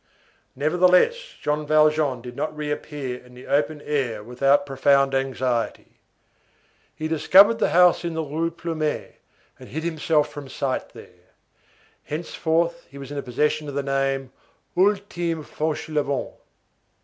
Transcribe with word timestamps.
Nevertheless, 0.55 1.13
Jean 1.39 1.67
Valjean 1.67 2.23
did 2.23 2.35
not 2.35 2.57
reappear 2.57 3.23
in 3.23 3.35
the 3.35 3.45
open 3.45 3.83
air 3.85 4.23
without 4.23 4.65
profound 4.65 5.13
anxiety. 5.13 5.99
He 6.95 7.07
discovered 7.07 7.59
the 7.59 7.69
house 7.69 8.03
in 8.03 8.15
the 8.15 8.23
Rue 8.23 8.49
Plumet, 8.49 9.19
and 9.59 9.69
hid 9.69 9.83
himself 9.83 10.27
from 10.31 10.49
sight 10.49 10.89
there. 10.93 11.35
Henceforth 12.05 12.87
he 12.89 12.97
was 12.97 13.11
in 13.11 13.17
the 13.17 13.21
possession 13.21 13.67
of 13.67 13.75
the 13.75 13.83
name:—Ultime 13.83 15.43
Fauchelevent. 15.43 16.31